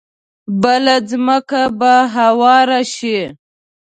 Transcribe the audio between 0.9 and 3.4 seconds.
ځمکه به هواره شي.